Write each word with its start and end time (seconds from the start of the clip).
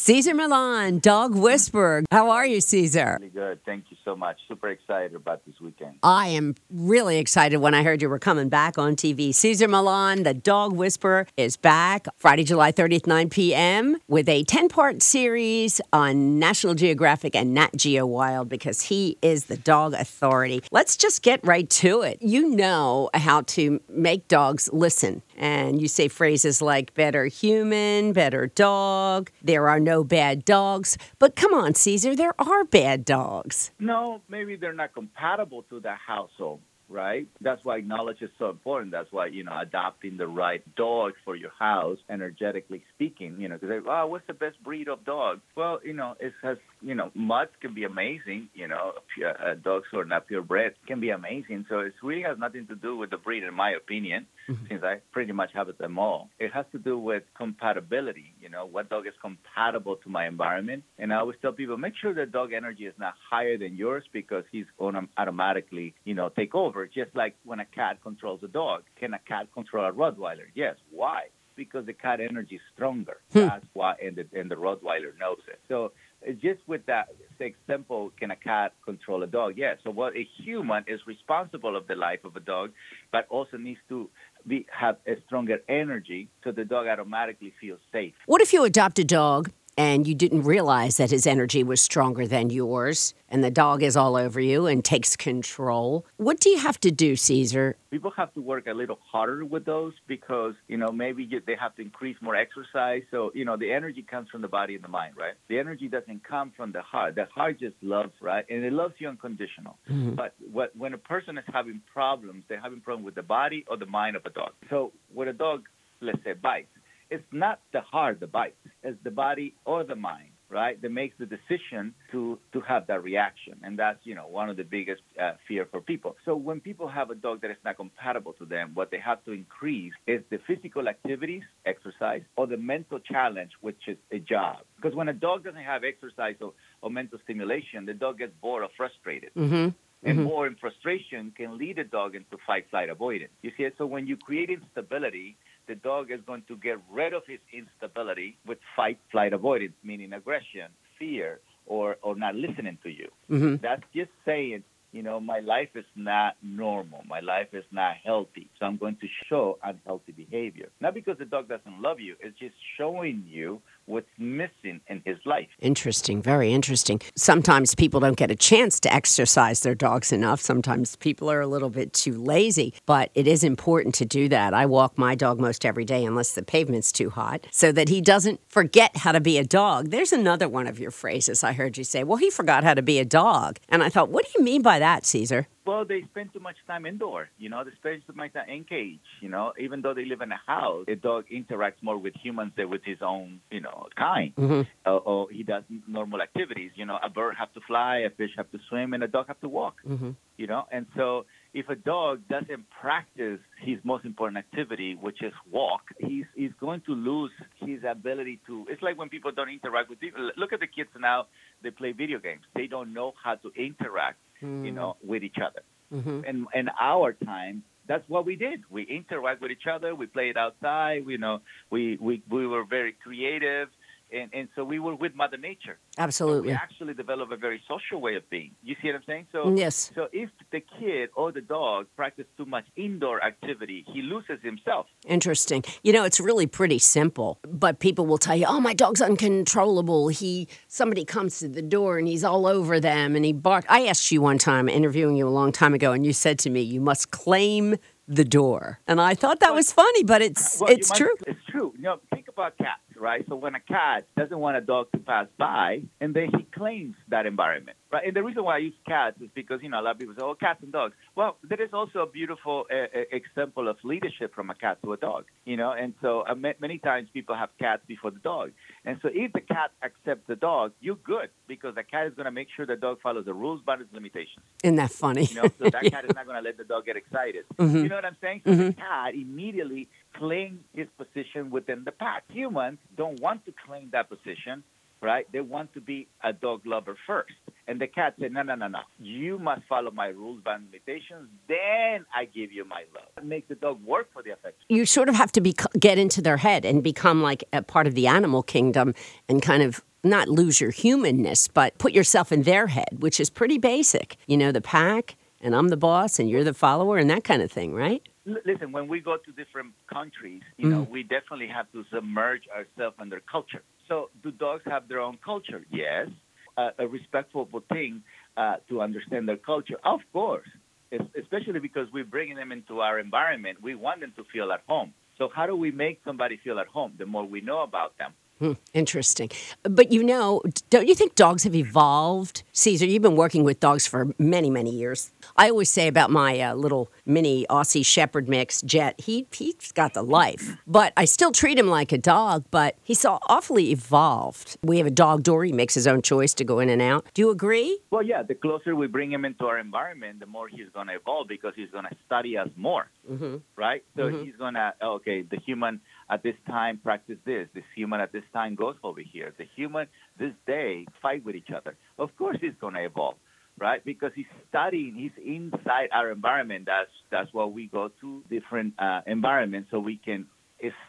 Cesar 0.00 0.32
Millan, 0.32 1.00
dog 1.00 1.34
whisperer. 1.34 2.04
How 2.12 2.30
are 2.30 2.46
you, 2.46 2.60
Cesar? 2.60 3.18
Really 3.20 3.32
good. 3.32 3.62
Thank 3.64 3.86
you 3.90 3.96
so 4.04 4.14
much. 4.14 4.38
Super 4.46 4.68
excited 4.68 5.14
about 5.14 5.44
this 5.44 5.56
weekend. 5.60 5.96
I 6.02 6.28
am 6.28 6.54
really 6.70 7.18
excited 7.18 7.58
when 7.58 7.74
I 7.74 7.82
heard 7.82 8.00
you 8.00 8.08
were 8.08 8.20
coming 8.20 8.48
back 8.48 8.78
on 8.78 8.94
TV. 8.94 9.34
Cesar 9.34 9.66
Millan, 9.66 10.22
the 10.22 10.32
dog 10.32 10.72
whisperer, 10.72 11.26
is 11.36 11.56
back 11.56 12.06
Friday, 12.16 12.44
July 12.44 12.70
30th, 12.70 13.06
9 13.08 13.28
p.m. 13.28 13.98
with 14.06 14.28
a 14.28 14.44
10 14.44 14.68
part 14.68 15.02
series 15.02 15.80
on 15.92 16.38
National 16.38 16.74
Geographic 16.74 17.34
and 17.34 17.52
Nat 17.52 17.70
Geo 17.76 18.06
Wild 18.06 18.48
because 18.48 18.82
he 18.82 19.18
is 19.20 19.46
the 19.46 19.56
dog 19.56 19.94
authority. 19.94 20.62
Let's 20.70 20.96
just 20.96 21.22
get 21.22 21.44
right 21.44 21.68
to 21.70 22.02
it. 22.02 22.22
You 22.22 22.48
know 22.48 23.10
how 23.12 23.42
to 23.42 23.80
make 23.90 24.28
dogs 24.28 24.70
listen, 24.72 25.22
and 25.36 25.82
you 25.82 25.88
say 25.88 26.06
phrases 26.06 26.62
like 26.62 26.94
better 26.94 27.26
human, 27.26 28.12
better 28.12 28.46
dog. 28.46 29.30
There 29.42 29.68
are 29.68 29.80
no 29.80 29.87
bad 30.04 30.44
dogs. 30.44 30.96
But 31.18 31.36
come 31.36 31.54
on, 31.54 31.74
Cesar, 31.74 32.14
there 32.14 32.34
are 32.38 32.64
bad 32.64 33.04
dogs. 33.04 33.70
No, 33.78 34.20
maybe 34.28 34.56
they're 34.56 34.72
not 34.72 34.94
compatible 34.94 35.62
to 35.70 35.80
the 35.80 35.94
household, 35.94 36.60
right? 36.88 37.26
That's 37.40 37.64
why 37.64 37.80
knowledge 37.80 38.22
is 38.22 38.30
so 38.38 38.50
important. 38.50 38.92
That's 38.92 39.10
why, 39.12 39.26
you 39.26 39.44
know, 39.44 39.58
adopting 39.60 40.16
the 40.16 40.26
right 40.26 40.62
dog 40.76 41.12
for 41.24 41.36
your 41.36 41.52
house, 41.58 41.98
energetically 42.08 42.82
speaking, 42.94 43.36
you 43.38 43.48
know, 43.48 43.58
because, 43.60 43.82
oh, 43.86 44.06
what's 44.06 44.26
the 44.26 44.34
best 44.34 44.62
breed 44.62 44.88
of 44.88 45.04
dog? 45.04 45.40
Well, 45.56 45.80
you 45.84 45.92
know, 45.92 46.14
it 46.20 46.32
has, 46.42 46.56
you 46.80 46.94
know, 46.94 47.10
mutts 47.14 47.52
can 47.60 47.74
be 47.74 47.84
amazing, 47.84 48.48
you 48.54 48.68
know, 48.68 48.92
pure, 49.14 49.30
uh, 49.30 49.54
dogs 49.54 49.86
who 49.90 49.98
are 49.98 50.04
not 50.04 50.26
purebred 50.26 50.74
can 50.86 51.00
be 51.00 51.10
amazing. 51.10 51.66
So 51.68 51.80
it 51.80 51.92
really 52.02 52.22
has 52.22 52.38
nothing 52.38 52.66
to 52.68 52.74
do 52.74 52.96
with 52.96 53.10
the 53.10 53.18
breed, 53.18 53.42
in 53.42 53.54
my 53.54 53.70
opinion, 53.72 54.26
since 54.68 54.82
I 54.82 54.96
pretty 55.12 55.32
much 55.32 55.50
have 55.54 55.68
them 55.78 55.98
all. 55.98 56.28
It 56.38 56.52
has 56.52 56.64
to 56.72 56.78
do 56.78 56.98
with 56.98 57.22
compatibility, 57.36 58.32
you 58.40 58.48
know, 58.48 58.66
what 58.66 58.88
dog 58.88 59.06
is 59.06 59.14
compatible 59.20 59.96
to 59.96 60.08
my 60.08 60.26
environment. 60.26 60.84
And 60.98 61.12
I 61.12 61.16
always 61.16 61.36
tell 61.42 61.52
people, 61.52 61.76
make 61.76 61.94
sure 62.00 62.14
the 62.14 62.26
dog 62.26 62.52
energy 62.52 62.86
is 62.86 62.94
not 62.98 63.14
higher 63.30 63.58
than 63.58 63.76
yours 63.76 64.04
because 64.12 64.44
he's 64.50 64.66
going 64.78 64.94
to 64.94 65.02
automatically, 65.16 65.94
you 66.04 66.14
know, 66.14 66.30
take 66.30 66.54
over. 66.54 66.77
Just 66.86 67.14
like 67.14 67.34
when 67.44 67.60
a 67.60 67.64
cat 67.64 67.98
controls 68.02 68.40
a 68.42 68.48
dog. 68.48 68.84
Can 68.98 69.14
a 69.14 69.18
cat 69.20 69.48
control 69.52 69.84
a 69.84 69.92
Rottweiler? 69.92 70.46
Yes. 70.54 70.76
Why? 70.90 71.24
Because 71.56 71.86
the 71.86 71.92
cat 71.92 72.20
energy 72.20 72.56
is 72.56 72.60
stronger. 72.74 73.16
Hmm. 73.32 73.40
That's 73.40 73.66
why, 73.72 73.94
and 74.02 74.16
the, 74.16 74.26
and 74.38 74.50
the 74.50 74.54
Rottweiler 74.54 75.18
knows 75.18 75.40
it. 75.48 75.60
So 75.68 75.92
uh, 76.26 76.32
just 76.32 76.60
with 76.66 76.86
that 76.86 77.08
example, 77.40 78.12
can 78.18 78.30
a 78.30 78.36
cat 78.36 78.74
control 78.84 79.22
a 79.22 79.26
dog? 79.26 79.54
Yes. 79.56 79.78
So 79.82 79.90
what 79.90 80.16
a 80.16 80.26
human 80.44 80.84
is 80.86 81.00
responsible 81.06 81.76
of 81.76 81.86
the 81.86 81.94
life 81.94 82.20
of 82.24 82.36
a 82.36 82.40
dog, 82.40 82.70
but 83.12 83.26
also 83.28 83.56
needs 83.56 83.80
to 83.88 84.08
be 84.46 84.66
have 84.70 84.96
a 85.06 85.20
stronger 85.26 85.58
energy 85.68 86.28
so 86.44 86.52
the 86.52 86.64
dog 86.64 86.86
automatically 86.86 87.52
feels 87.60 87.80
safe. 87.92 88.14
What 88.26 88.40
if 88.40 88.52
you 88.52 88.64
adopt 88.64 88.98
a 88.98 89.04
dog 89.04 89.50
and 89.78 90.08
you 90.08 90.14
didn't 90.14 90.42
realize 90.42 90.96
that 90.96 91.12
his 91.12 91.24
energy 91.24 91.62
was 91.62 91.80
stronger 91.80 92.26
than 92.26 92.50
yours 92.50 93.14
and 93.28 93.44
the 93.44 93.50
dog 93.50 93.80
is 93.80 93.96
all 93.96 94.16
over 94.16 94.40
you 94.40 94.66
and 94.66 94.84
takes 94.84 95.16
control? 95.16 96.04
What 96.16 96.40
do 96.40 96.50
you 96.50 96.58
have 96.58 96.80
to 96.80 96.90
do, 96.90 97.14
Cesar? 97.14 97.76
People 97.92 98.10
have 98.16 98.34
to 98.34 98.40
work 98.40 98.66
a 98.66 98.74
little 98.74 98.98
harder 99.00 99.44
with 99.44 99.64
those 99.64 99.92
because, 100.08 100.54
you 100.66 100.76
know, 100.76 100.88
maybe 100.88 101.22
you, 101.22 101.40
they 101.46 101.54
have 101.54 101.76
to 101.76 101.82
increase 101.82 102.16
more 102.20 102.34
exercise. 102.34 103.02
So, 103.12 103.30
you 103.34 103.44
know, 103.44 103.56
the 103.56 103.72
energy 103.72 104.02
comes 104.02 104.28
from 104.30 104.42
the 104.42 104.48
body 104.48 104.74
and 104.74 104.82
the 104.82 104.88
mind, 104.88 105.14
right? 105.16 105.34
The 105.48 105.60
energy 105.60 105.86
doesn't 105.86 106.24
come 106.24 106.52
from 106.56 106.72
the 106.72 106.82
heart. 106.82 107.14
The 107.14 107.26
heart 107.26 107.60
just 107.60 107.76
loves, 107.80 108.14
right? 108.20 108.44
And 108.50 108.64
it 108.64 108.72
loves 108.72 108.94
you 108.98 109.08
unconditional. 109.08 109.78
Mm-hmm. 109.88 110.16
But 110.16 110.34
what, 110.50 110.74
when 110.76 110.92
a 110.92 110.98
person 110.98 111.38
is 111.38 111.44
having 111.52 111.80
problems, 111.92 112.42
they're 112.48 112.60
having 112.60 112.80
problems 112.80 113.04
with 113.04 113.14
the 113.14 113.22
body 113.22 113.64
or 113.68 113.76
the 113.76 113.86
mind 113.86 114.16
of 114.16 114.26
a 114.26 114.30
dog. 114.30 114.54
So 114.70 114.92
when 115.14 115.28
a 115.28 115.32
dog, 115.32 115.68
let's 116.00 116.22
say, 116.24 116.32
bites, 116.32 116.68
it's 117.10 117.24
not 117.32 117.60
the 117.72 117.80
heart 117.80 118.20
that 118.20 118.32
bites, 118.32 118.56
it's 118.82 118.98
the 119.02 119.10
body 119.10 119.54
or 119.64 119.84
the 119.84 119.96
mind, 119.96 120.30
right, 120.48 120.80
that 120.80 120.90
makes 120.90 121.16
the 121.18 121.26
decision 121.26 121.94
to 122.12 122.38
to 122.52 122.60
have 122.60 122.86
that 122.86 123.02
reaction, 123.02 123.54
and 123.62 123.78
that's 123.78 123.98
you 124.04 124.14
know 124.14 124.26
one 124.26 124.48
of 124.50 124.56
the 124.56 124.64
biggest 124.64 125.02
uh, 125.20 125.32
fear 125.46 125.66
for 125.70 125.80
people. 125.80 126.16
So 126.24 126.36
when 126.36 126.60
people 126.60 126.88
have 126.88 127.10
a 127.10 127.14
dog 127.14 127.40
that 127.42 127.50
is 127.50 127.56
not 127.64 127.76
compatible 127.76 128.34
to 128.34 128.44
them, 128.44 128.72
what 128.74 128.90
they 128.90 128.98
have 128.98 129.24
to 129.24 129.32
increase 129.32 129.92
is 130.06 130.22
the 130.30 130.38
physical 130.46 130.88
activities, 130.88 131.42
exercise, 131.64 132.22
or 132.36 132.46
the 132.46 132.56
mental 132.56 132.98
challenge, 132.98 133.52
which 133.60 133.82
is 133.86 133.96
a 134.10 134.18
job. 134.18 134.58
Because 134.76 134.94
when 134.94 135.08
a 135.08 135.14
dog 135.14 135.44
doesn't 135.44 135.62
have 135.62 135.82
exercise 135.84 136.36
or, 136.40 136.52
or 136.82 136.90
mental 136.90 137.18
stimulation, 137.24 137.86
the 137.86 137.94
dog 137.94 138.18
gets 138.18 138.32
bored 138.40 138.62
or 138.62 138.68
frustrated. 138.76 139.30
Mm-hmm. 139.34 139.68
And 140.08 140.24
more 140.24 140.46
in 140.46 140.56
frustration 140.56 141.32
can 141.36 141.58
lead 141.58 141.78
a 141.78 141.84
dog 141.84 142.14
into 142.14 142.36
fight, 142.46 142.66
flight, 142.70 142.88
avoidance. 142.88 143.32
You 143.42 143.52
see? 143.56 143.68
So 143.76 143.86
when 143.86 144.06
you 144.06 144.16
create 144.16 144.50
instability, 144.50 145.36
the 145.66 145.74
dog 145.74 146.10
is 146.10 146.20
going 146.26 146.42
to 146.48 146.56
get 146.56 146.78
rid 146.90 147.12
of 147.12 147.22
his 147.26 147.40
instability 147.52 148.38
with 148.46 148.58
fight, 148.74 148.98
flight, 149.12 149.32
avoidance, 149.32 149.74
meaning 149.84 150.12
aggression, 150.12 150.68
fear, 150.98 151.40
or, 151.66 151.96
or 152.02 152.16
not 152.16 152.34
listening 152.34 152.78
to 152.82 152.88
you. 152.90 153.08
Mm-hmm. 153.30 153.56
That's 153.62 153.82
just 153.94 154.10
saying, 154.24 154.64
you 154.92 155.02
know, 155.02 155.20
my 155.20 155.40
life 155.40 155.68
is 155.74 155.84
not 155.94 156.36
normal. 156.42 157.02
My 157.06 157.20
life 157.20 157.48
is 157.52 157.64
not 157.70 157.96
healthy. 158.02 158.48
So 158.58 158.66
I'm 158.66 158.78
going 158.78 158.96
to 158.96 159.06
show 159.28 159.58
unhealthy 159.62 160.12
behavior. 160.12 160.70
Not 160.80 160.94
because 160.94 161.18
the 161.18 161.26
dog 161.26 161.48
doesn't 161.48 161.82
love 161.82 162.00
you, 162.00 162.16
it's 162.20 162.38
just 162.38 162.54
showing 162.78 163.24
you 163.26 163.60
what's 163.88 164.06
missing 164.18 164.80
in 164.88 165.02
his 165.04 165.16
life. 165.24 165.48
Interesting, 165.60 166.22
very 166.22 166.52
interesting. 166.52 167.00
Sometimes 167.16 167.74
people 167.74 168.00
don't 168.00 168.16
get 168.16 168.30
a 168.30 168.36
chance 168.36 168.78
to 168.80 168.92
exercise 168.92 169.60
their 169.60 169.74
dogs 169.74 170.12
enough. 170.12 170.40
Sometimes 170.40 170.96
people 170.96 171.30
are 171.30 171.40
a 171.40 171.46
little 171.46 171.70
bit 171.70 171.92
too 171.92 172.16
lazy, 172.22 172.74
but 172.86 173.10
it 173.14 173.26
is 173.26 173.42
important 173.42 173.94
to 173.96 174.04
do 174.04 174.28
that. 174.28 174.54
I 174.54 174.66
walk 174.66 174.98
my 174.98 175.14
dog 175.14 175.40
most 175.40 175.64
every 175.64 175.84
day 175.84 176.04
unless 176.04 176.32
the 176.32 176.42
pavement's 176.42 176.92
too 176.92 177.10
hot 177.10 177.46
so 177.50 177.72
that 177.72 177.88
he 177.88 178.00
doesn't 178.00 178.40
forget 178.48 178.96
how 178.98 179.12
to 179.12 179.20
be 179.20 179.38
a 179.38 179.44
dog. 179.44 179.90
There's 179.90 180.12
another 180.12 180.48
one 180.48 180.66
of 180.66 180.78
your 180.78 180.90
phrases 180.90 181.42
I 181.42 181.52
heard 181.52 181.78
you 181.78 181.84
say, 181.84 182.04
well, 182.04 182.18
he 182.18 182.30
forgot 182.30 182.64
how 182.64 182.74
to 182.74 182.82
be 182.82 182.98
a 182.98 183.04
dog. 183.04 183.58
And 183.68 183.82
I 183.82 183.88
thought, 183.88 184.10
what 184.10 184.24
do 184.26 184.30
you 184.36 184.44
mean 184.44 184.62
by 184.62 184.78
that, 184.78 185.06
Cesar? 185.06 185.48
Well, 185.68 185.84
they 185.84 186.00
spend 186.10 186.32
too 186.32 186.40
much 186.40 186.56
time 186.66 186.86
indoor. 186.86 187.28
You 187.36 187.50
know, 187.50 187.62
they 187.62 187.72
spend 187.72 188.00
too 188.06 188.14
much 188.14 188.32
time 188.32 188.48
in 188.48 188.64
cage. 188.64 189.00
You 189.20 189.28
know, 189.28 189.52
even 189.58 189.82
though 189.82 189.92
they 189.92 190.06
live 190.06 190.22
in 190.22 190.32
a 190.32 190.40
house, 190.46 190.86
a 190.88 190.94
dog 190.94 191.26
interacts 191.30 191.82
more 191.82 191.98
with 191.98 192.14
humans 192.22 192.52
than 192.56 192.70
with 192.70 192.80
his 192.86 192.96
own, 193.02 193.40
you 193.50 193.60
know, 193.60 193.86
kind. 193.94 194.34
Mm-hmm. 194.36 194.62
Uh, 194.86 194.96
or 194.96 195.30
he 195.30 195.42
does 195.42 195.64
normal 195.86 196.22
activities. 196.22 196.70
You 196.74 196.86
know, 196.86 196.98
a 197.04 197.10
bird 197.10 197.34
have 197.38 197.52
to 197.52 197.60
fly, 197.66 197.98
a 197.98 198.08
fish 198.08 198.30
have 198.38 198.50
to 198.52 198.58
swim, 198.70 198.94
and 198.94 199.02
a 199.02 199.08
dog 199.08 199.26
have 199.26 199.40
to 199.40 199.48
walk. 199.50 199.74
Mm-hmm. 199.86 200.12
You 200.38 200.46
know, 200.46 200.64
and 200.72 200.86
so 200.96 201.26
if 201.52 201.68
a 201.68 201.74
dog 201.74 202.20
doesn't 202.28 202.64
practice 202.80 203.40
his 203.60 203.78
most 203.82 204.04
important 204.04 204.38
activity, 204.38 204.94
which 204.94 205.22
is 205.22 205.32
walk, 205.50 205.82
he's 205.98 206.24
he's 206.34 206.52
going 206.60 206.80
to 206.86 206.92
lose 206.94 207.32
his 207.56 207.80
ability 207.88 208.40
to. 208.46 208.64
It's 208.70 208.80
like 208.80 208.96
when 208.98 209.08
people 209.08 209.32
don't 209.32 209.48
interact 209.48 209.90
with 209.90 210.00
people. 210.00 210.30
Look 210.36 210.52
at 210.52 210.60
the 210.60 210.66
kids 210.66 210.90
now; 210.98 211.26
they 211.62 211.70
play 211.70 211.92
video 211.92 212.18
games. 212.20 212.42
They 212.54 212.68
don't 212.68 212.94
know 212.94 213.12
how 213.22 213.34
to 213.34 213.50
interact, 213.56 214.18
you 214.40 214.72
know, 214.72 214.96
with 215.04 215.22
each 215.22 215.36
other. 215.44 215.62
Mm-hmm. 215.92 216.20
And 216.26 216.46
in 216.54 216.68
our 216.80 217.12
time, 217.12 217.62
that's 217.86 218.06
what 218.08 218.26
we 218.26 218.36
did. 218.36 218.60
We 218.70 218.82
interact 218.82 219.40
with 219.40 219.50
each 219.50 219.66
other. 219.70 219.94
We 219.94 220.06
played 220.06 220.36
outside. 220.36 221.04
You 221.06 221.18
know, 221.18 221.40
we 221.70 221.96
we 222.00 222.22
we 222.28 222.46
were 222.46 222.64
very 222.64 222.94
creative, 223.02 223.68
and 224.12 224.30
and 224.32 224.48
so 224.54 224.64
we 224.64 224.78
were 224.78 224.94
with 224.94 225.14
Mother 225.14 225.36
Nature. 225.36 225.78
Absolutely. 225.98 226.48
We 226.48 226.54
actually 226.54 226.94
develop 226.94 227.30
a 227.32 227.36
very 227.36 227.60
social 227.68 228.00
way 228.00 228.14
of 228.16 228.28
being. 228.30 228.52
You 228.62 228.74
see 228.80 228.88
what 228.88 228.96
I'm 228.96 229.02
saying? 229.06 229.26
So 229.32 229.38
mm, 229.46 229.58
Yes. 229.58 229.90
so 229.94 230.08
if 230.12 230.30
the 230.50 230.60
kid 230.78 231.10
or 231.14 231.32
the 231.32 231.40
dog 231.40 231.86
practice 231.96 232.26
too 232.36 232.46
much 232.46 232.64
indoor 232.76 233.22
activity, 233.22 233.84
he 233.92 234.02
loses 234.02 234.38
himself. 234.42 234.86
Interesting. 235.06 235.64
You 235.82 235.92
know, 235.92 236.04
it's 236.04 236.20
really 236.20 236.46
pretty 236.46 236.78
simple, 236.78 237.38
but 237.48 237.78
people 237.80 238.06
will 238.06 238.18
tell 238.18 238.36
you, 238.36 238.46
"Oh, 238.46 238.60
my 238.60 238.74
dog's 238.74 239.00
uncontrollable. 239.00 240.08
He 240.08 240.48
somebody 240.68 241.04
comes 241.04 241.38
to 241.40 241.48
the 241.48 241.62
door 241.62 241.98
and 241.98 242.06
he's 242.08 242.24
all 242.24 242.46
over 242.46 242.80
them 242.80 243.16
and 243.16 243.24
he 243.24 243.32
bark." 243.32 243.64
I 243.68 243.86
asked 243.86 244.10
you 244.12 244.20
one 244.22 244.38
time 244.38 244.68
interviewing 244.68 245.16
you 245.16 245.26
a 245.26 245.30
long 245.40 245.52
time 245.52 245.74
ago 245.74 245.92
and 245.92 246.04
you 246.04 246.12
said 246.12 246.38
to 246.40 246.50
me, 246.50 246.60
"You 246.62 246.80
must 246.80 247.10
claim 247.10 247.76
the 248.06 248.24
door." 248.24 248.80
And 248.86 249.00
I 249.00 249.14
thought 249.14 249.40
that 249.40 249.54
was 249.54 249.72
funny, 249.72 250.02
but 250.04 250.22
it's 250.22 250.60
Well, 250.60 250.70
it's 250.70 250.90
true. 250.90 251.14
It's 251.26 251.44
true. 251.50 251.72
You 251.76 251.82
know, 251.82 252.00
think 252.14 252.28
about 252.28 252.56
cats, 252.58 252.80
right? 252.98 253.24
So 253.28 253.36
when 253.36 253.54
a 253.54 253.60
cat 253.60 254.06
doesn't 254.16 254.38
want 254.38 254.56
a 254.56 254.60
dog 254.60 254.90
to 254.92 254.98
pass 254.98 255.26
by, 255.38 255.82
and 256.00 256.14
then 256.14 256.30
he 256.36 256.42
claims 256.44 256.96
that 257.08 257.26
environment, 257.26 257.76
right? 257.92 258.06
And 258.06 258.14
the 258.16 258.22
reason 258.22 258.44
why 258.44 258.56
I 258.56 258.58
use 258.58 258.74
cats 258.86 259.20
is 259.20 259.28
because 259.34 259.62
you 259.62 259.68
know 259.68 259.80
a 259.80 259.82
lot 259.82 259.92
of 259.92 259.98
people 259.98 260.14
say, 260.14 260.22
"Oh, 260.24 260.34
cats 260.34 260.62
and 260.62 260.72
dogs." 260.72 260.94
Well, 261.14 261.36
there 261.42 261.60
is 261.62 261.70
also 261.72 262.00
a 262.00 262.06
beautiful 262.06 262.66
uh, 262.70 262.74
uh, 262.74 263.02
example 263.12 263.68
of 263.68 263.76
leadership 263.84 264.34
from 264.34 264.50
a 264.50 264.54
cat 264.54 264.78
to 264.82 264.92
a 264.92 264.96
dog, 264.96 265.24
you 265.44 265.56
know. 265.56 265.72
And 265.72 265.94
so 266.02 266.20
uh, 266.28 266.34
many 266.34 266.78
times 266.78 267.08
people 267.12 267.34
have 267.36 267.50
cats 267.58 267.82
before 267.86 268.10
the 268.10 268.20
dog, 268.20 268.52
and 268.84 268.98
so 269.02 269.08
if 269.12 269.32
the 269.32 269.40
cat 269.40 269.70
accepts 269.82 270.26
the 270.26 270.36
dog, 270.36 270.72
you're 270.80 270.96
good 270.96 271.30
because 271.46 271.74
the 271.74 271.84
cat 271.84 272.06
is 272.06 272.14
going 272.14 272.26
to 272.26 272.30
make 272.32 272.48
sure 272.54 272.66
the 272.66 272.76
dog 272.76 273.00
follows 273.00 273.24
the 273.24 273.34
rules, 273.34 273.60
boundaries, 273.64 273.90
limitations. 273.92 274.44
Isn't 274.64 274.76
that 274.76 274.90
funny? 274.90 275.24
You 275.24 275.36
know, 275.36 275.50
so 275.58 275.70
that 275.70 275.82
cat 275.90 276.04
is 276.04 276.14
not 276.14 276.26
going 276.26 276.36
to 276.36 276.42
let 276.42 276.56
the 276.56 276.64
dog 276.64 276.86
get 276.86 276.96
excited. 276.96 277.44
Mhm. 277.56 277.82
You 277.84 277.88
know 277.88 277.96
what 277.96 278.04
I'm 278.04 278.16
saying? 278.20 278.42
So 278.44 278.54
the 278.54 278.72
cat 278.72 279.14
immediately 279.14 279.88
claims 280.18 280.60
his 280.74 280.88
position 280.96 281.50
within 281.50 281.84
the 281.84 281.92
pack. 281.92 282.24
Humans 282.30 282.78
don't 282.96 283.20
want 283.20 283.44
to 283.46 283.52
claim 283.66 283.90
that 283.92 284.08
position, 284.08 284.64
right? 285.00 285.26
They 285.32 285.40
want 285.40 285.72
to 285.74 285.80
be 285.80 286.08
a 286.22 286.32
dog 286.32 286.66
lover 286.66 286.96
first. 287.06 287.32
And 287.66 287.80
the 287.80 287.86
cat 287.86 288.14
said, 288.18 288.32
no, 288.32 288.42
no, 288.42 288.54
no, 288.54 288.66
no. 288.66 288.80
You 288.98 289.38
must 289.38 289.62
follow 289.68 289.90
my 289.90 290.06
rules, 290.06 290.40
boundaries, 290.42 290.80
limitations. 290.86 291.28
Then 291.48 292.06
I 292.14 292.24
give 292.24 292.50
you 292.50 292.64
my 292.64 292.84
love. 292.94 293.08
It 293.18 293.24
makes 293.24 293.48
the 293.48 293.56
dog 293.56 293.84
work 293.84 294.08
for 294.12 294.22
the 294.22 294.30
affection. 294.30 294.64
you 294.68 294.86
sort 294.86 295.08
of 295.08 295.14
have 295.14 295.30
to 295.32 295.40
be 295.40 295.54
get 295.78 295.98
into 295.98 296.22
their 296.22 296.38
head 296.38 296.64
and 296.64 296.82
become 296.82 297.22
like 297.22 297.44
a 297.52 297.62
part 297.62 297.86
of 297.86 297.94
the 297.94 298.06
animal 298.06 298.42
kingdom 298.42 298.94
and 299.28 299.42
kind 299.42 299.62
of 299.62 299.82
not 300.02 300.28
lose 300.28 300.60
your 300.60 300.70
humanness, 300.70 301.48
but 301.48 301.76
put 301.78 301.92
yourself 301.92 302.32
in 302.32 302.44
their 302.44 302.68
head, 302.68 302.98
which 303.00 303.20
is 303.20 303.30
pretty 303.30 303.58
basic. 303.58 304.16
You 304.26 304.36
know, 304.36 304.52
the 304.52 304.60
pack, 304.60 305.16
and 305.40 305.54
I'm 305.54 305.68
the 305.68 305.76
boss, 305.76 306.18
and 306.18 306.30
you're 306.30 306.44
the 306.44 306.54
follower, 306.54 306.96
and 306.96 307.10
that 307.10 307.24
kind 307.24 307.42
of 307.42 307.50
thing, 307.50 307.74
right? 307.74 308.02
Listen, 308.44 308.72
when 308.72 308.88
we 308.88 309.00
go 309.00 309.16
to 309.16 309.32
different 309.32 309.72
countries, 309.92 310.42
you 310.56 310.68
know, 310.68 310.86
we 310.90 311.02
definitely 311.02 311.48
have 311.48 311.70
to 311.72 311.84
submerge 311.92 312.42
ourselves 312.48 312.96
in 313.00 313.08
their 313.08 313.22
culture. 313.30 313.62
So, 313.88 314.10
do 314.22 314.30
dogs 314.30 314.62
have 314.66 314.88
their 314.88 315.00
own 315.00 315.18
culture? 315.24 315.64
Yes. 315.70 316.08
Uh, 316.56 316.70
a 316.78 316.86
respectful 316.86 317.48
thing 317.72 318.02
uh, 318.36 318.56
to 318.68 318.82
understand 318.82 319.28
their 319.28 319.36
culture, 319.36 319.76
of 319.84 320.00
course. 320.12 320.48
Es- 320.90 321.00
especially 321.18 321.60
because 321.60 321.86
we're 321.92 322.04
bringing 322.04 322.36
them 322.36 322.50
into 322.52 322.80
our 322.80 322.98
environment, 322.98 323.62
we 323.62 323.74
want 323.74 324.00
them 324.00 324.12
to 324.16 324.24
feel 324.32 324.50
at 324.52 324.62
home. 324.68 324.92
So, 325.16 325.28
how 325.34 325.46
do 325.46 325.56
we 325.56 325.70
make 325.70 326.00
somebody 326.04 326.36
feel 326.42 326.58
at 326.58 326.66
home? 326.66 326.92
The 326.98 327.06
more 327.06 327.24
we 327.24 327.40
know 327.40 327.62
about 327.62 327.96
them. 327.98 328.12
Hmm, 328.38 328.52
interesting. 328.72 329.30
But 329.64 329.90
you 329.90 330.02
know, 330.02 330.42
don't 330.70 330.86
you 330.86 330.94
think 330.94 331.14
dogs 331.16 331.42
have 331.44 331.54
evolved? 331.56 332.44
Cesar, 332.52 332.86
you've 332.86 333.02
been 333.02 333.16
working 333.16 333.42
with 333.44 333.58
dogs 333.58 333.86
for 333.86 334.14
many, 334.18 334.48
many 334.50 334.70
years. 334.70 335.10
I 335.36 335.50
always 335.50 335.70
say 335.70 335.88
about 335.88 336.10
my 336.10 336.40
uh, 336.40 336.54
little 336.54 336.90
mini 337.04 337.46
Aussie 337.50 337.84
Shepherd 337.84 338.28
mix, 338.28 338.62
Jet, 338.62 339.00
he, 339.00 339.26
he's 339.32 339.72
got 339.72 339.94
the 339.94 340.02
life. 340.02 340.56
But 340.66 340.92
I 340.96 341.04
still 341.04 341.32
treat 341.32 341.58
him 341.58 341.66
like 341.68 341.90
a 341.92 341.98
dog, 341.98 342.44
but 342.50 342.76
he's 342.82 343.04
awfully 343.04 343.70
evolved. 343.72 344.56
We 344.62 344.78
have 344.78 344.86
a 344.86 344.90
dog 344.90 345.22
door, 345.24 345.44
he 345.44 345.52
makes 345.52 345.74
his 345.74 345.86
own 345.86 346.02
choice 346.02 346.32
to 346.34 346.44
go 346.44 346.60
in 346.60 346.68
and 346.68 346.80
out. 346.82 347.06
Do 347.14 347.22
you 347.22 347.30
agree? 347.30 347.80
Well, 347.90 348.02
yeah, 348.02 348.22
the 348.22 348.34
closer 348.34 348.74
we 348.76 348.86
bring 348.86 349.10
him 349.12 349.24
into 349.24 349.44
our 349.46 349.58
environment, 349.58 350.20
the 350.20 350.26
more 350.26 350.46
he's 350.48 350.68
going 350.72 350.86
to 350.88 350.94
evolve 350.94 351.26
because 351.28 351.54
he's 351.56 351.70
going 351.70 351.84
to 351.84 351.96
study 352.06 352.36
us 352.38 352.48
more, 352.56 352.86
Mm-hmm. 353.10 353.36
right? 353.56 353.82
So 353.96 354.08
he's 354.08 354.36
going 354.36 354.54
to, 354.54 354.74
okay, 354.82 355.22
the 355.22 355.38
human 355.38 355.80
at 356.10 356.22
this 356.22 356.36
time 356.46 356.78
practice 356.78 357.18
this. 357.24 357.48
This 357.54 357.64
human 357.74 358.00
at 358.00 358.12
this 358.12 358.24
time 358.32 358.54
goes 358.54 358.76
over 358.82 359.00
here. 359.00 359.32
The 359.36 359.46
human 359.56 359.86
this 360.18 360.32
day 360.46 360.86
fight 361.02 361.24
with 361.24 361.36
each 361.36 361.50
other. 361.54 361.76
Of 361.98 362.16
course, 362.16 362.38
he's 362.40 362.54
going 362.60 362.74
to 362.74 362.84
evolve, 362.84 363.16
right? 363.58 363.84
Because 363.84 364.12
he's 364.14 364.26
studying. 364.48 364.94
He's 364.94 365.24
inside 365.24 365.88
our 365.92 366.10
environment. 366.10 366.66
That's 366.66 366.90
that's 367.10 367.32
why 367.32 367.44
we 367.44 367.66
go 367.66 367.90
to 368.00 368.22
different 368.30 368.74
uh, 368.78 369.00
environments 369.06 369.70
so 369.70 369.78
we 369.78 369.96
can 369.96 370.26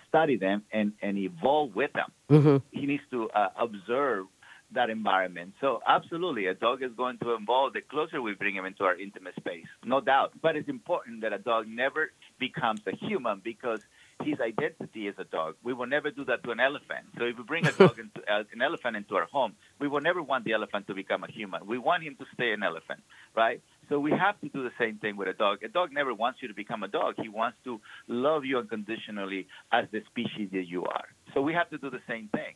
study 0.07 0.37
them 0.37 0.63
and 0.71 0.93
and 1.01 1.17
evolve 1.17 1.75
with 1.75 1.91
them. 1.93 2.11
Mm-hmm. 2.29 2.57
He 2.71 2.85
needs 2.85 3.03
to 3.11 3.29
uh, 3.29 3.49
observe 3.59 4.25
that 4.71 4.89
environment. 4.89 5.53
So 5.61 5.81
absolutely, 5.87 6.45
a 6.45 6.53
dog 6.53 6.83
is 6.83 6.91
going 6.95 7.17
to 7.19 7.33
evolve 7.33 7.73
the 7.73 7.81
closer 7.81 8.21
we 8.21 8.33
bring 8.33 8.55
him 8.55 8.65
into 8.65 8.83
our 8.83 8.95
intimate 8.95 9.35
space, 9.35 9.65
no 9.83 9.99
doubt. 9.99 10.33
But 10.41 10.55
it's 10.55 10.69
important 10.69 11.21
that 11.21 11.33
a 11.33 11.39
dog 11.39 11.67
never 11.67 12.11
becomes 12.39 12.81
a 12.85 12.95
human 12.95 13.41
because 13.43 13.81
his 14.23 14.39
identity 14.39 15.07
is 15.07 15.15
a 15.17 15.23
dog. 15.23 15.55
We 15.63 15.73
will 15.73 15.87
never 15.87 16.11
do 16.11 16.25
that 16.25 16.43
to 16.43 16.51
an 16.51 16.59
elephant. 16.59 17.05
So 17.17 17.25
if 17.25 17.37
we 17.37 17.43
bring 17.43 17.65
a 17.65 17.71
dog 17.71 17.99
into 18.03 18.21
uh, 18.31 18.43
an 18.51 18.61
elephant 18.61 18.97
into 18.97 19.15
our 19.15 19.25
home, 19.25 19.53
we 19.79 19.87
will 19.87 20.01
never 20.01 20.21
want 20.21 20.45
the 20.45 20.53
elephant 20.53 20.87
to 20.87 20.93
become 20.93 21.23
a 21.23 21.31
human. 21.31 21.65
We 21.65 21.77
want 21.77 22.03
him 22.03 22.15
to 22.19 22.25
stay 22.33 22.51
an 22.51 22.63
elephant, 22.63 23.01
right? 23.35 23.61
So 23.87 23.99
we 23.99 24.11
have 24.11 24.39
to 24.41 24.49
do 24.49 24.63
the 24.63 24.71
same 24.77 24.97
thing 24.97 25.17
with 25.17 25.27
a 25.27 25.33
dog. 25.33 25.63
A 25.63 25.67
dog 25.67 25.91
never 25.91 26.13
wants 26.13 26.41
you 26.41 26.47
to 26.47 26.53
become 26.53 26.83
a 26.83 26.87
dog. 26.87 27.15
He 27.17 27.29
wants 27.29 27.57
to 27.63 27.79
love 28.07 28.45
you 28.45 28.59
unconditionally 28.59 29.47
as 29.71 29.85
the 29.91 30.01
species 30.07 30.49
that 30.51 30.67
you 30.67 30.85
are. 30.85 31.07
So 31.33 31.41
we 31.41 31.53
have 31.53 31.69
to 31.71 31.77
do 31.77 31.89
the 31.89 32.01
same 32.07 32.27
thing, 32.27 32.53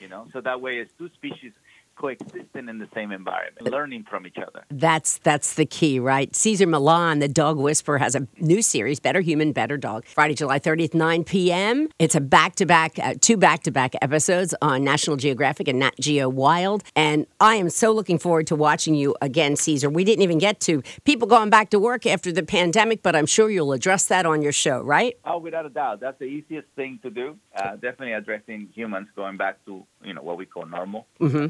you 0.00 0.08
know. 0.08 0.26
So 0.32 0.40
that 0.40 0.60
way, 0.60 0.78
it's 0.78 0.92
two 0.98 1.10
species 1.14 1.52
coexisting 1.96 2.68
in 2.68 2.78
the 2.78 2.88
same 2.94 3.12
environment, 3.12 3.70
learning 3.70 4.04
from 4.08 4.26
each 4.26 4.38
other. 4.38 4.64
That's 4.70 5.18
that's 5.18 5.54
the 5.54 5.66
key, 5.66 5.98
right? 5.98 6.34
Cesar 6.34 6.66
Millan, 6.66 7.18
the 7.18 7.28
dog 7.28 7.58
whisperer, 7.58 7.98
has 7.98 8.14
a 8.14 8.26
new 8.38 8.62
series, 8.62 9.00
Better 9.00 9.20
Human, 9.20 9.52
Better 9.52 9.76
Dog, 9.76 10.04
Friday, 10.06 10.34
July 10.34 10.58
30th, 10.58 10.94
9 10.94 11.24
p.m. 11.24 11.88
It's 11.98 12.14
a 12.14 12.20
back-to-back, 12.20 12.98
uh, 12.98 13.14
two 13.20 13.36
back-to-back 13.36 13.94
episodes 14.02 14.54
on 14.60 14.84
National 14.84 15.16
Geographic 15.16 15.68
and 15.68 15.78
Nat 15.78 15.94
Geo 16.00 16.28
Wild, 16.28 16.82
and 16.96 17.26
I 17.40 17.56
am 17.56 17.70
so 17.70 17.92
looking 17.92 18.18
forward 18.18 18.46
to 18.48 18.56
watching 18.56 18.94
you 18.94 19.14
again, 19.20 19.56
Cesar. 19.56 19.88
We 19.88 20.04
didn't 20.04 20.22
even 20.22 20.38
get 20.38 20.60
to 20.60 20.82
people 21.04 21.28
going 21.28 21.50
back 21.50 21.70
to 21.70 21.78
work 21.78 22.06
after 22.06 22.32
the 22.32 22.42
pandemic, 22.42 23.02
but 23.02 23.16
I'm 23.16 23.26
sure 23.26 23.50
you'll 23.50 23.72
address 23.72 24.06
that 24.06 24.26
on 24.26 24.42
your 24.42 24.52
show, 24.52 24.80
right? 24.82 25.16
Oh, 25.24 25.38
without 25.38 25.66
a 25.66 25.70
doubt, 25.70 26.00
that's 26.00 26.18
the 26.18 26.24
easiest 26.24 26.68
thing 26.76 26.98
to 27.02 27.10
do. 27.10 27.36
Uh, 27.56 27.72
definitely 27.72 28.12
addressing 28.12 28.68
humans 28.74 29.08
going 29.16 29.36
back 29.36 29.64
to 29.66 29.86
you 30.04 30.14
know 30.14 30.22
what 30.22 30.36
we 30.36 30.46
call 30.46 30.66
normal. 30.66 31.06
Mm-hmm. 31.20 31.46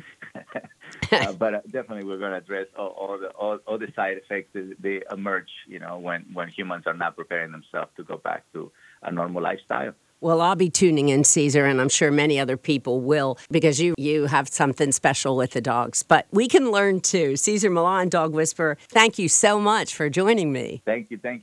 uh, 1.13 1.33
but 1.33 1.55
uh, 1.55 1.61
definitely, 1.71 2.05
we're 2.05 2.19
going 2.19 2.33
to 2.33 2.39
address 2.39 2.67
all, 2.77 2.89
all 2.89 3.19
the 3.19 3.29
all, 3.29 3.59
all 3.67 3.79
the 3.79 3.93
side 3.95 4.17
effects 4.17 4.51
that 4.55 4.77
they 4.81 5.03
emerge. 5.11 5.51
You 5.67 5.81
know, 5.81 5.99
when 5.99 6.27
when 6.33 6.49
humans 6.49 6.85
are 6.87 6.95
not 6.95 7.17
preparing 7.17 7.53
themselves 7.53 7.91
to 7.97 8.05
go 8.05 8.17
back 8.17 8.45
to 8.53 8.71
a 9.03 9.11
normal 9.11 9.43
lifestyle. 9.43 9.95
Well, 10.25 10.41
I'll 10.41 10.57
be 10.57 10.71
tuning 10.71 11.11
in, 11.11 11.23
Cesar, 11.23 11.67
and 11.67 11.83
I'm 11.83 11.91
sure 11.91 12.11
many 12.11 12.41
other 12.41 12.57
people 12.57 13.03
will 13.03 13.37
because 13.51 13.79
you 13.79 13.95
you 13.99 14.25
have 14.25 14.49
something 14.49 14.91
special 14.91 15.37
with 15.37 15.51
the 15.51 15.61
dogs. 15.61 16.03
But 16.03 16.27
we 16.31 16.49
can 16.49 16.71
learn 16.71 17.01
too. 17.01 17.37
Cesar 17.37 17.69
Millan, 17.69 18.09
Dog 18.09 18.33
Whisperer, 18.33 18.79
thank 18.89 19.19
you 19.19 19.29
so 19.29 19.61
much 19.61 19.95
for 19.95 20.09
joining 20.09 20.51
me. 20.51 20.81
Thank 20.87 21.11
you, 21.11 21.19
thank 21.19 21.39
you. 21.39 21.43